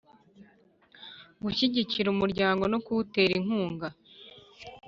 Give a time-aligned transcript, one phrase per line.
[1.43, 3.87] Gushyigikira umuryango no kuwutera inkunga